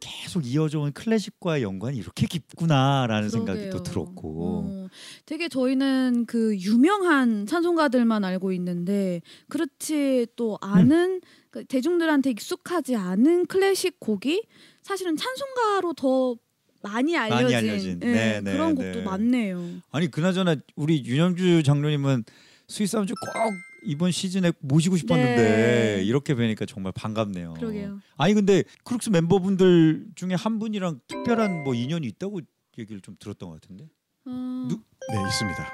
[0.00, 3.82] 계속 이어져 온 클래식과의 연관이 이렇게 깊구나라는 생각이 또 그러게요.
[3.82, 4.88] 들었고 어,
[5.26, 14.00] 되게 저희는 그 유명한 찬송가들만 알고 있는데 그렇지 또 아는 그 대중들한테 익숙하지 않은 클래식
[14.00, 14.46] 곡이
[14.82, 16.36] 사실은 찬송가로 더
[16.82, 18.00] 많이 알려진, 알려진.
[18.02, 18.92] 예, 네, 네, 그런 네.
[18.92, 19.80] 곡도 많네요.
[19.90, 22.24] 아니 그나저나 우리 윤영주 장로님은
[22.68, 23.52] 스위스 함주 꼭
[23.86, 26.02] 이번 시즌에 모시고 싶었는데 네.
[26.04, 27.54] 이렇게 뵈니까 정말 반갑네요.
[27.54, 28.00] 그러게요.
[28.16, 32.40] 아니 근데 크룩스 멤버분들 중에 한 분이랑 특별한 뭐 인연이 있다고
[32.78, 33.84] 얘기를 좀 들었던 것 같은데
[34.26, 34.80] 어, 누-
[35.12, 35.66] 네 있습니다.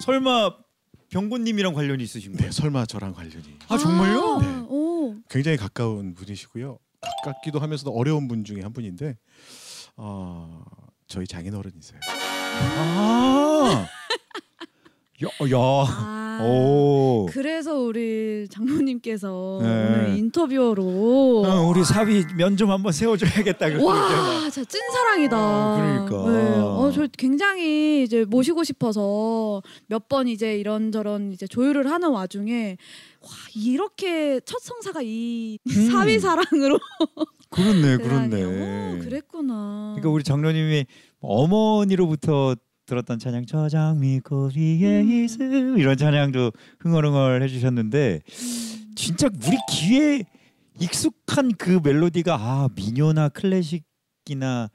[0.00, 0.54] 설마
[1.10, 2.46] 병곤님이랑 관련이 있으신 거예요?
[2.46, 4.38] 네 설마 저랑 관련이 아 정말요?
[4.40, 4.46] 네.
[4.68, 6.78] 오, 굉장히 가까운 분이시고요.
[7.24, 9.16] 가깝기도 하면서도 어려운 분 중에 한 분인데
[9.96, 10.64] 어,
[11.06, 12.00] 저희 장인어른이세요.
[12.56, 13.86] 아,
[15.22, 17.26] 야, 야, 아, 오.
[17.30, 19.68] 그래서 우리 장로님께서 네.
[19.68, 23.66] 오늘 인터뷰어로 어, 우리 사위 면 좀 한번 세워줘야겠다.
[23.84, 25.36] 와, 진짜 찐 사랑이다.
[25.36, 26.32] 아, 그러니까.
[26.32, 26.58] 네.
[26.58, 32.76] 어, 저 굉장히 이제 모시고 싶어서 몇 번 이제 이런저런 이제 조율을 하는 와중에
[33.20, 35.90] 와, 이렇게 첫 성사가 이 음.
[35.92, 36.78] 사위 사랑으로
[37.50, 37.98] 그렇네.
[37.98, 38.42] 그렇네.
[38.42, 39.92] 어, 그랬구나.
[39.94, 40.86] 그러니까 우리 장로님이
[41.20, 48.20] 어머니로부터 들었던 찬양 저 장미꽃 위에 있음 이런 찬양도 흥얼흥얼 해주셨는데
[48.94, 50.24] 진짜 우리 귀에
[50.80, 54.70] 익숙한 그 멜로디가 아 민요나 클래식이나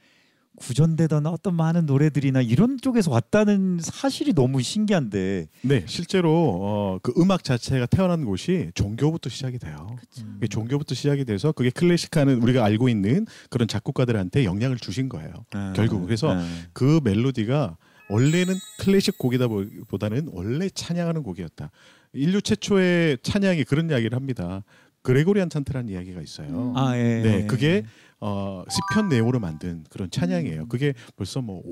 [0.56, 7.44] 구전되던 어떤 많은 노래들이나 이런 쪽에서 왔다는 사실이 너무 신기한데 네, 실제로 어, 그 음악
[7.44, 9.96] 자체가 태어난 곳이 종교부터 시작이 돼요.
[10.34, 15.32] 그게 종교부터 시작이 돼서 그게 클래식하는 우리가 알고 있는 그런 작곡가들한테 영향을 주신 거예요.
[15.74, 16.44] 결국 그래서 네.
[16.74, 17.78] 그 멜로디가
[18.10, 21.70] 원래는 클래식 곡이다 보- 보다는 원래 찬양하는 곡이었다.
[22.12, 24.64] 인류 최초의 찬양이 그런 이야기를 합니다.
[25.02, 26.74] 그레고리안 찬트라는 이야기가 있어요.
[26.76, 27.22] 아 예.
[27.22, 27.84] 네, 그게
[28.20, 30.66] 어, 시편 내용으로 만든 그런 찬양이에요.
[30.68, 31.62] 그게 벌써 뭐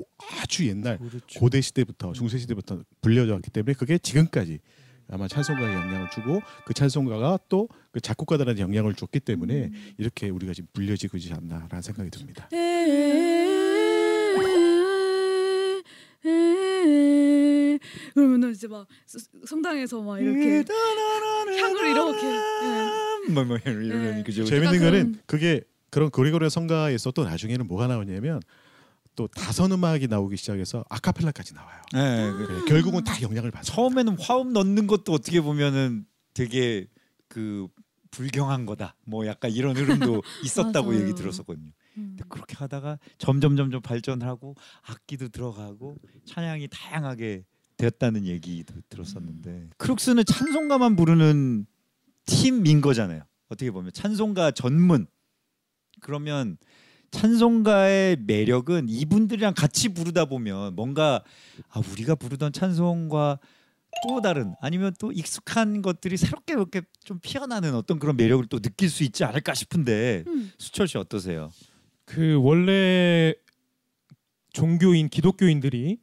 [0.41, 1.39] 아주 옛날 그렇죠.
[1.39, 4.59] 고대 시대부터 중세 시대부터 불려져 왔기 때문에 그게 지금까지
[5.11, 10.67] 아마 찬송가에 영향을 주고 그 찬송가가 또 그 작곡가들한테 영향을 줬기 때문에 이렇게 우리가 지금
[10.73, 12.47] 불려지고 있지 않나라는 생각이 듭니다.
[18.13, 20.63] 그러면은 이제 막 스- 성당에서 막 이렇게
[21.61, 23.33] 향을 이렇게 네.
[23.33, 24.23] 뭐, 뭐 이런 네.
[24.23, 24.43] 그죠.
[24.45, 28.41] 재밌는 거는 그게 그런 그리고리아 성가에서 또 나중에는 뭐가 나오냐면
[29.15, 31.81] 또 다선 음악이 나오기 시작해서 아카펠라까지 나와요.
[31.93, 33.75] 네, 그- 네, 결국은 다 영향을 받습니다.
[33.75, 36.87] 처음에는 화음 넣는 것도 어떻게 보면은 되게
[37.27, 37.67] 그
[38.11, 38.95] 불경한 거다.
[39.05, 39.75] 뭐 약간 이런
[40.11, 40.95] 흐름도 있었다고.
[40.95, 41.71] 얘기 들었었거든요.
[41.99, 42.15] 음.
[42.17, 47.45] 근데 그렇게 하다가 점점 점점 발전하고 악기도 들어가고 찬양이 다양하게
[47.77, 51.65] 되었다는 얘기도 들었었는데 크룩스는 찬송가만 부르는
[52.25, 53.23] 팀인 거잖아요.
[53.49, 55.07] 어떻게 보면 찬송가 전문.
[56.01, 56.57] 그러면
[57.11, 61.23] 찬송가의 매력은 이분들이랑 같이 부르다 보면 뭔가
[61.69, 63.39] 아 우리가 부르던 찬송과
[64.07, 68.89] 또 다른 아니면 또 익숙한 것들이 새롭게 이렇게 좀 피어나는 어떤 그런 매력을 또 느낄
[68.89, 70.51] 수 있지 않을까 싶은데 음.
[70.57, 71.51] 수철 씨 어떠세요?
[72.09, 73.35] 그 원래
[74.51, 75.99] 종교인 기독교인들이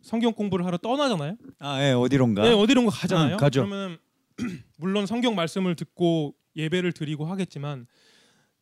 [0.00, 1.36] 성경 공부를 하러 떠나잖아요.
[1.58, 2.42] 아, 예, 어디론가?
[2.42, 3.32] 네, 어디론가 가잖아요.
[3.32, 3.66] 응, 가죠.
[3.66, 3.98] 그러면
[4.78, 7.86] 물론 성경 말씀을 듣고 예배를 드리고 하겠지만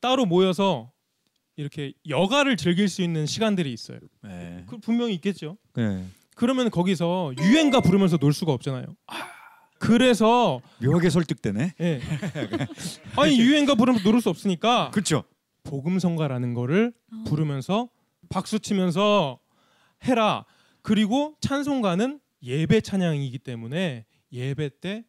[0.00, 0.90] 따로 모여서
[1.56, 3.98] 이렇게 여가를 즐길 수 있는 시간들이 있어요.
[4.22, 4.64] 네.
[4.66, 5.58] 그 분명히 있겠죠.
[5.74, 6.06] 네.
[6.36, 8.86] 그러면 거기서 유행가 부르면서 놀 수가 없잖아요.
[9.78, 11.74] 그래서 묘하게 설득되네.
[11.80, 12.00] 예.
[13.16, 15.24] 아니 유행가 부르면서 놀을 수 없으니까 그렇죠.
[15.68, 17.24] 복음 성가라는 거를 어.
[17.26, 17.88] 부르면서
[18.28, 19.38] 박수 치면서
[20.04, 20.44] 해라.
[20.82, 25.04] 그리고 찬송가는 예배 찬양이기 때문에 예배 때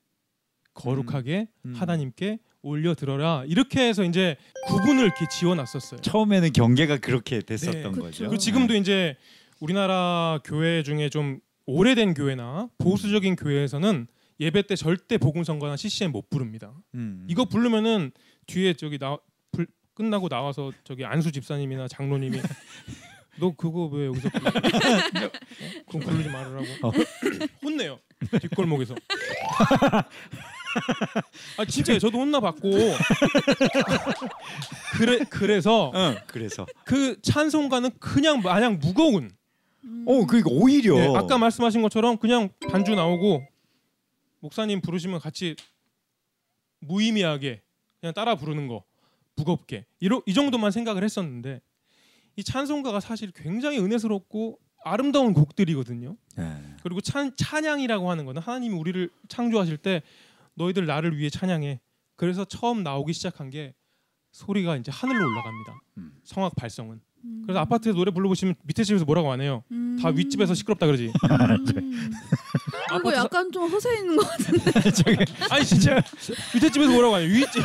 [0.73, 1.73] 거룩하게 음.
[1.73, 3.43] 하나님께 올려 들어라.
[3.47, 4.35] 이렇게 해서 이제
[4.67, 6.01] 구분을 이렇게 지어 놨었어요.
[6.01, 7.99] 처음에는 경계가 그렇게 됐었던 네.
[7.99, 8.23] 거죠.
[8.23, 9.15] 그리고 지금도 이제
[9.59, 14.07] 우리나라 교회 중에 좀 오래된 교회나 보수적인 교회에서는
[14.39, 16.73] 예배 때 절대 복음성가나 CCM 못 부릅니다.
[16.95, 17.25] 음.
[17.29, 18.11] 이거 부르면은
[18.47, 19.28] 뒤에 저기 나 불,
[19.99, 22.39] 끝나고 나와서 저기 안수 집사님이나 장로님이
[23.37, 24.29] 너 그거 왜 여기서?
[25.89, 26.91] 그럼 부르지 말으라고 어.
[27.61, 27.99] 혼내요
[28.41, 28.95] 뒷골목에서
[31.57, 32.69] 아 진짜 저도 혼나 받고
[34.93, 36.17] 그래 그래서 응.
[36.27, 39.31] 그래서 그 찬송가는 그냥 마냥 무거운
[39.83, 40.05] 음.
[40.07, 43.45] 어 그러니까 오히려 네, 아까 말씀하신 것처럼 그냥 반주 나오고
[44.39, 45.57] 목사님 부르시면 같이
[46.79, 47.61] 무의미하게
[47.99, 48.83] 그냥 따라 부르는 거
[49.39, 51.61] 무겁게 이러, 이 정도만 생각을 했었는데
[52.35, 56.15] 이 찬송가가 사실 굉장히 은혜스럽고 아름다운 곡들이거든요.
[56.37, 56.75] 네.
[56.83, 60.01] 그리고 찬, 찬양이라고 하는 거는 하나님이 우리를 창조하실 때
[60.55, 61.79] 너희들 나를 위해 찬양해.
[62.15, 63.73] 그래서 처음 나오기 시작한 게
[64.31, 65.81] 소리가 이제 하늘로 올라갑니다.
[65.97, 66.13] 음.
[66.23, 67.01] 성악 발성은.
[67.25, 67.41] 음.
[67.43, 69.63] 그래서 아파트에서 노래 불러보시면 밑에 집에서 뭐라고 안 해요.
[69.71, 69.97] 음.
[70.01, 71.11] 다 윗집에서 시끄럽다 그러지.
[72.95, 72.99] 음.
[72.99, 74.71] 이거 약간 좀 허세 있는 것 같은데.
[74.91, 75.17] 저기
[75.49, 76.01] 아니 진짜
[76.53, 77.63] 밑에 집에서 뭐라고 하냐 윗집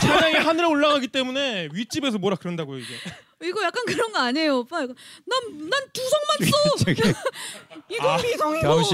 [0.00, 2.94] 찬양이 하늘에 올라가기 때문에 윗집에서 뭐라 그런다고요 이게
[3.42, 4.82] 이거 약간 그런 거 아니에요, 오빠?
[4.82, 4.94] 이거
[5.26, 6.76] 난난 두성만 써.
[6.84, 7.02] 저기
[7.90, 8.62] 이거 미성이고.
[8.62, 8.90] 다음 씨,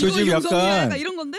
[0.00, 0.28] 저 지금.
[0.32, 1.38] 약간 약간 이런 건데.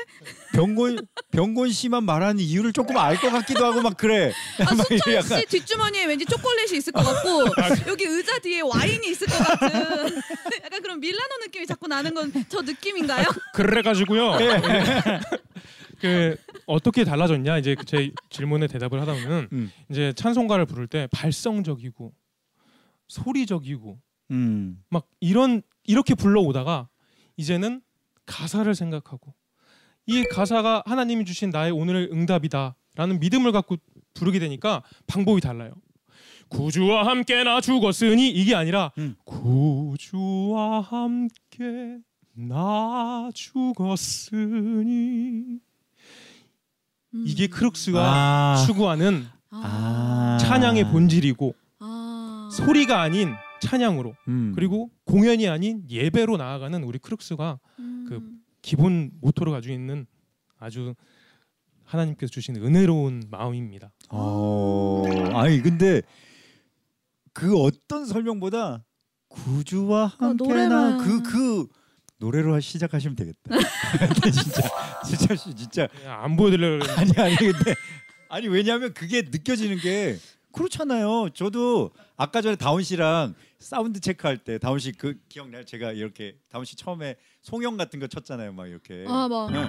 [0.53, 4.31] 병곤 병곤 씨만 말하는 이유를 조금 알 것 같기도 하고 막 그래.
[4.59, 7.45] 아, 막 수철 약간- 씨 뒷주머니에 왠지 초콜릿이 있을 것 같고
[7.89, 10.21] 여기 의자 뒤에 와인이 있을 것 같은
[10.63, 13.25] 약간 그런 밀라노 느낌이 자꾸 나는 건 저 느낌인가요?
[13.53, 14.37] 그래가지고요
[15.99, 16.35] 그
[16.67, 19.71] 어떻게 달라졌냐 이제 제 질문에 대답을 하다 보면 음.
[19.89, 22.13] 이제 찬송가를 부를 때 발성적이고
[23.07, 23.99] 소리적이고
[24.31, 24.83] 음.
[24.89, 26.89] 막 이런 이렇게 불러오다가
[27.37, 27.81] 이제는
[28.25, 29.33] 가사를 생각하고
[30.07, 33.77] 이 가사가 하나님이 주신 나의 오늘의 응답이다라는 믿음을 갖고
[34.13, 35.73] 부르게 되니까 방법이 달라요.
[36.49, 39.15] 구주와 함께 나 죽었으니 이게 아니라 음.
[39.25, 41.99] 구주와 함께
[42.33, 44.39] 나 죽었으니
[47.25, 48.63] 이게 크룩스가 아.
[48.65, 50.37] 추구하는 아.
[50.41, 51.64] 찬양의 본질이고 아.
[52.51, 54.51] 소리가 아닌 찬양으로 음.
[54.55, 58.05] 그리고 공연이 아닌 예배로 나아가는 우리 크룩스가 음.
[58.09, 58.21] 그
[58.61, 60.05] 기본 모토로 가지고 있는
[60.57, 60.95] 아주
[61.83, 63.91] 하나님께서 주신 은혜로운 마음입니다.
[64.09, 65.03] 어,
[65.33, 66.01] 아니 근데
[67.33, 68.83] 그 어떤 설명보다
[69.27, 70.97] 구주와 아, 함께나 노래만.
[71.23, 71.67] 그그
[72.17, 73.39] 노래로 시작하시면 되겠다.
[74.31, 74.61] 진짜
[75.05, 77.75] 진짜 진짜 안 그랬는데 아니 아니 근데
[78.29, 80.17] 아니 왜냐하면 그게 느껴지는 게
[80.55, 81.29] 그렇잖아요.
[81.33, 85.63] 저도 아까 전에 다운 씨랑 사운드 체크할 때 다운 씨 그 기억나요?
[85.65, 88.53] 제가 이렇게 다운 씨 처음에 송영 같은 거 쳤잖아요.
[88.53, 89.05] 막 이렇게.
[89.07, 89.49] 아, 뭐.
[89.49, 89.67] 네.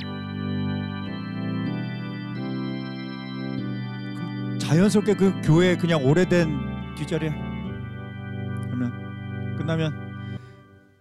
[4.58, 8.92] 자연스럽게 그 교회 그냥 오래된 뒷자리에 그러면
[9.56, 10.38] 끝나면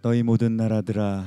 [0.02, 1.26] 너희 모든 나라들아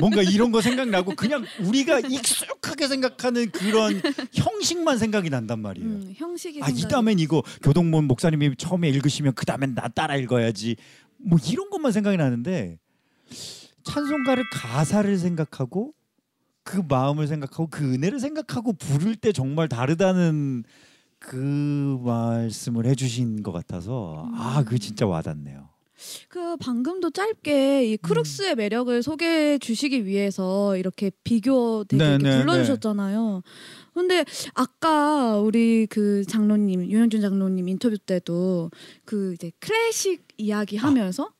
[0.00, 4.00] 뭔가 이런 거 생각나고 그냥 우리가 익숙하게 생각하는 그런
[4.32, 5.88] 형식만 생각이 난단 말이에요.
[5.88, 10.16] 음, 형식이 아, 이 생각이- 다음엔 이거 교동문 목사님이 처음에 읽으시면 그 다음엔 나 따라
[10.16, 10.76] 읽어야지.
[11.18, 12.78] 뭐 이런 것만 생각이 나는데
[13.84, 15.92] 찬송가를 가사를 생각하고
[16.62, 20.64] 그 마음을 생각하고 그 은혜를 생각하고 부를 때 정말 다르다는
[21.18, 25.68] 그 말씀을 해주신 것 같아서 아, 그 진짜 와닿네요.
[26.28, 32.38] 그 방금도 짧게 이 크룩스의 매력을 소개해 주시기 위해서 이렇게 비교 되게 네, 이렇게 네,
[32.40, 33.42] 불러주셨잖아요.
[33.94, 38.70] 근데 아까 우리 그 장로님 유현준 장로님 인터뷰 때도
[39.04, 41.30] 그 이제 클래식 이야기 하면서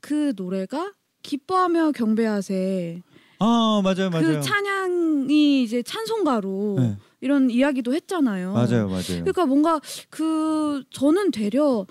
[0.00, 3.02] 그 노래가 기뻐하며 경배하세
[3.38, 4.26] 아 맞아요 맞아요.
[4.26, 8.52] 그 찬양이 이제 찬송가로 네, 이런 이야기도 했잖아요.
[8.52, 9.02] 맞아요 맞아요.
[9.06, 11.86] 그러니까 뭔가 그 저는 되려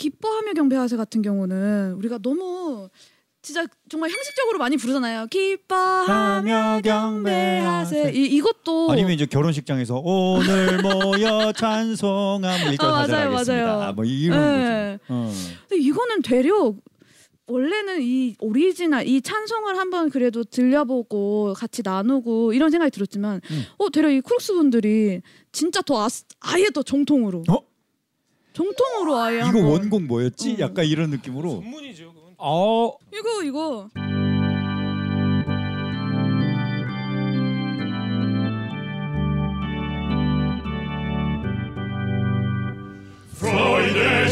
[0.00, 2.88] 기뻐하며 경배하세 같은 경우는 우리가 너무
[3.42, 5.26] 진짜 정말 형식적으로 많이 부르잖아요.
[5.26, 13.30] 기뻐하며 경배하세 이 이것도 아니면 이제 결혼식장에서 오늘 모여 찬송함은 일절 아, 맞아요.
[13.30, 13.68] 맞아요.
[13.82, 14.98] 아, 뭐 이런 네.
[15.06, 15.14] 거죠.
[15.14, 15.32] 어.
[15.68, 16.74] 근데 이거는 되려
[17.46, 23.64] 원래는 이 오리지널 이 찬송을 한번 그래도 들려보고 같이 나누고 이런 생각이 들었지만 음.
[23.78, 25.20] 어 되려 이 크룩스 분들이
[25.52, 26.08] 진짜 더 아,
[26.40, 27.69] 아예 더 정통으로 어?
[28.52, 29.64] 정통으로 아예 이거 한번.
[29.64, 30.54] 원곡 뭐였지?
[30.54, 30.56] 어.
[30.60, 31.60] 약간 이런 느낌으로.
[31.62, 32.12] 전문이죠.
[32.12, 32.34] 그건.
[32.38, 32.92] 어.
[33.12, 33.88] 이거 이거
[43.36, 44.28] Freude,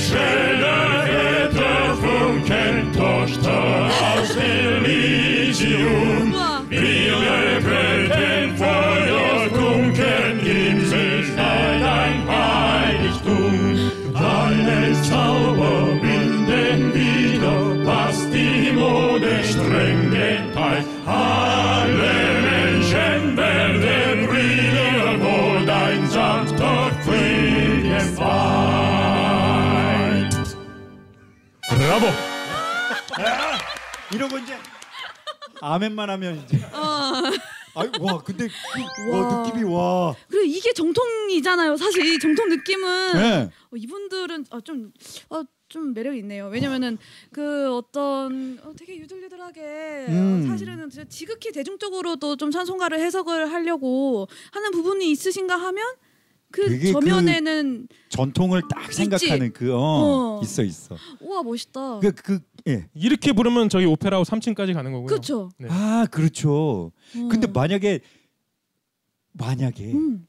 [34.29, 34.55] 거 이제
[35.61, 36.59] 아멘만 하면 이제.
[37.75, 39.47] 아이 와 근데 그- 와 와.
[39.47, 40.17] 느낌이 와.
[40.29, 41.77] 그리고 이게 정통이잖아요.
[41.77, 43.51] 사실 이 정통 느낌은 네.
[43.71, 44.93] 어, 이분들은 아, 좀,
[45.31, 46.49] 어, 좀 매력이 있네요.
[46.49, 46.99] 왜냐면은
[47.33, 49.61] 그 어떤 어, 되게 유들유들하게
[50.09, 50.43] 음.
[50.45, 55.87] 어, 사실은 진짜 지극히 대중적으로도 좀 찬송가를 해석을 하려고 하는 부분이 있으신가 하면
[56.51, 60.41] 그 되게 저면에는 전통을 딱 생각하는 그 어, 어.
[60.43, 60.97] 있어 있어.
[61.21, 62.01] 우와 멋있다.
[62.01, 62.88] 그 그 예.
[62.94, 65.07] 이렇게 부르면 저희 오페라하우 3층까지 가는 거고요.
[65.07, 65.48] 그렇죠.
[65.59, 65.68] 네.
[65.70, 66.92] 아 그렇죠.
[67.12, 67.50] 근데 어.
[67.52, 68.00] 만약에
[69.33, 70.26] 만약에 음.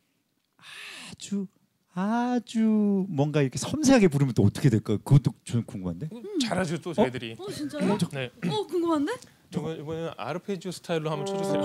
[1.11, 1.47] 아주
[1.93, 4.95] 아주 뭔가 이렇게 섬세하게 부르면 또 어떻게 될까?
[4.97, 6.09] 그것도 저는 궁금한데.
[6.41, 7.35] 잘하죠 또 저희들이.
[7.37, 7.97] 어 진짜요?
[8.13, 8.29] 네.
[8.49, 9.13] 어 궁금한데?
[9.53, 11.61] 이번 이번에는 아르페지오 스타일로 한번 쳐주세요.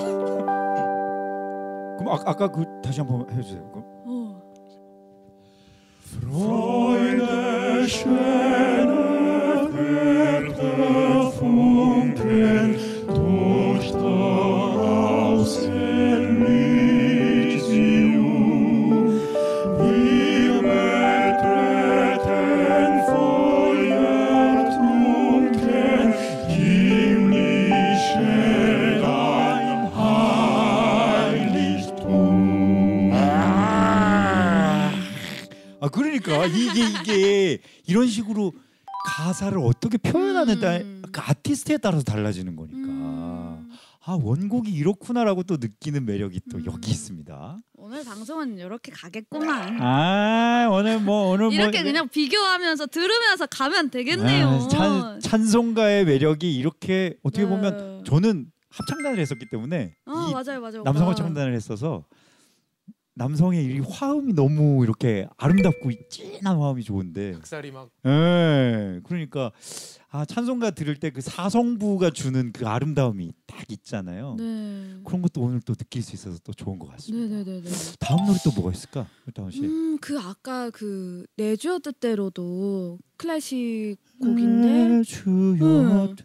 [1.99, 3.71] 그럼 아, 아까 그 다시 한번 해주세요.
[3.71, 3.85] 그럼.
[4.07, 4.43] 어.
[36.47, 38.53] 이게 이게 이런 식으로
[39.07, 41.03] 가사를 어떻게 표현하는다 음.
[41.13, 43.71] 그 아티스트에 따라서 달라지는 거니까 음.
[44.07, 46.65] 아 원곡이 이렇구나라고 또 느끼는 매력이 또 음.
[46.67, 47.59] 여기 있습니다.
[47.77, 49.81] 오늘 방송은 이렇게 가겠구만.
[49.81, 54.49] 아 오늘 뭐 오늘 이렇게 뭐 그냥 비교하면서 들으면서 가면 되겠네요.
[54.49, 57.49] 아, 찬, 찬송가의 매력이 이렇게 어떻게 네.
[57.49, 60.83] 보면 저는 합창단을 했었기 때문에 어이 맞아요 맞아요.
[60.83, 61.11] 남성 오빠.
[61.11, 62.05] 합창단을 했어서
[63.17, 69.01] 남성의 이 화음이 너무 이렇게 아름답고 진한 화음이 좋은데 닭살이 막 예.
[69.05, 69.53] 그러니까
[70.11, 74.35] 아 찬송가 들을 때 그 사성부가 주는 그 아름다움이 딱 있잖아요.
[74.39, 74.97] 네.
[75.05, 77.37] 그런 것도 오늘 또 느낄 수 있어서 또 좋은 것 같습니다.
[77.37, 77.71] 네네네네.
[78.01, 79.07] 다음 노래 또 뭐가 있을까?
[79.33, 79.61] 다운 씨.
[79.65, 86.25] 음, 그 아까 그 내주어 뜻대로도 클래식 곡인데 주여 주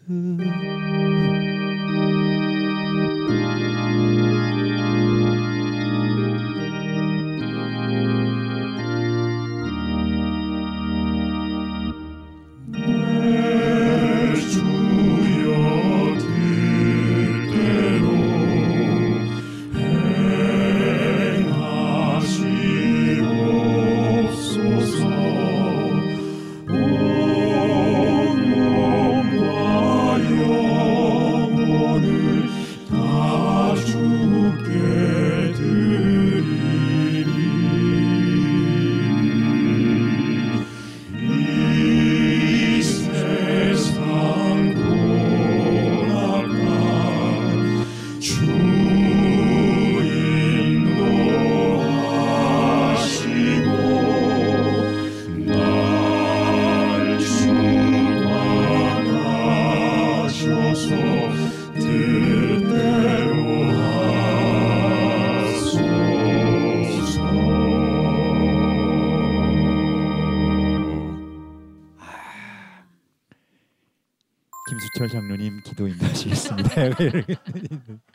[76.20, 76.70] 기도 인도하시겠습니다.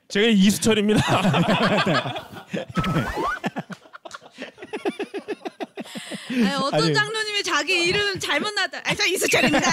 [0.07, 1.01] 제가 이수철입니다.
[6.29, 6.93] 아니, 어떤 아니.
[6.93, 8.79] 장로님이 자기 이름 잘못 나다.
[8.83, 9.69] 아, 저 이수철입니다.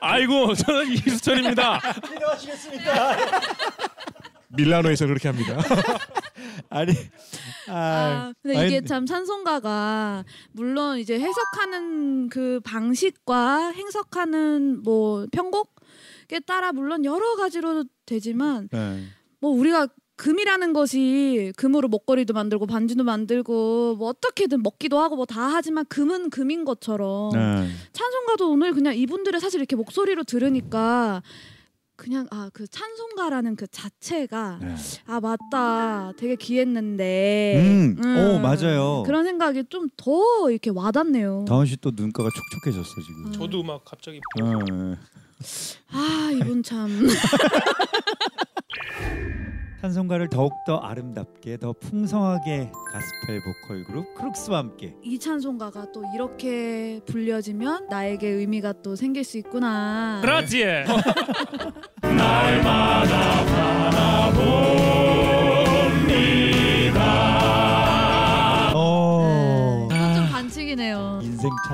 [0.00, 1.80] 아이고 저는 이수철입니다.
[2.12, 3.16] 기도하시겠습니다.
[4.48, 5.58] 밀라노에서 그렇게 합니다.
[6.70, 6.92] 아니
[7.68, 15.76] 아, 아, 근데 아니, 이게 참 찬송가가 물론 이제 해석하는 그 방식과 해석하는 뭐 편곡에
[16.46, 19.04] 따라 물론 여러 가지로 되지만 네.
[19.40, 25.42] 뭐 우리가 금이라는 것이 금으로 목걸이도 만들고 반지도 만들고 뭐 어떻게든 먹기도 하고 뭐 다
[25.48, 27.68] 하지만 금은 금인 것처럼 네.
[27.92, 31.22] 찬송가도 오늘 그냥 이분들의 사실 이렇게 목소리로 들으니까
[31.96, 34.74] 그냥 아 그 찬송가라는 그 자체가 네.
[35.06, 39.02] 아 맞다 되게 귀했는데 음, 오, 맞아요.
[39.04, 41.44] 그런 생각이 좀 더 이렇게 와닿네요.
[41.48, 43.32] 다운 씨또 눈가가 촉촉해졌어 지금.
[43.32, 44.96] 저도 막 갑자기 어.
[45.92, 46.05] 아
[46.56, 46.88] 이분 참
[49.82, 57.88] 찬송가를 더욱더 아름답게 더 풍성하게 가스펠 보컬 그룹 크룩스와 함께 이 찬송가가 또 이렇게 불려지면
[57.88, 60.20] 나에게 의미가 또 생길 수 있구나.
[60.22, 60.64] 그렇지.
[60.88, 60.96] 어.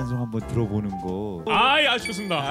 [0.03, 1.44] 찬송 한번 들어보는 거.
[1.46, 2.42] 아이 아쉽습니다.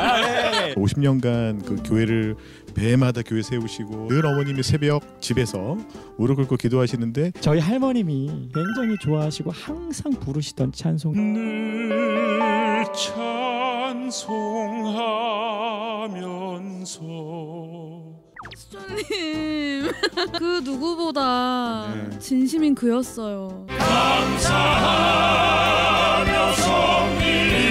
[0.76, 2.36] 50년간 그 교회를
[2.74, 5.78] 배마다 교회 세우시고 늘 어머님이 새벽 집에서
[6.18, 12.86] 무릎 꿇고 기도하시는데 저희 할머님이 굉장히 좋아하시고 항상 부르시던 찬송 늘
[16.12, 17.81] 찬송하면서
[18.72, 19.92] 수정님
[20.40, 22.20] 그 누구보다 네.
[22.20, 23.66] 진심인 그였어요.
[23.68, 24.62] 감사하며
[26.54, 27.71] 섬기리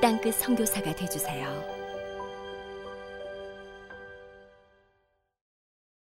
[0.00, 1.77] 땅끝 선교사가 되주세요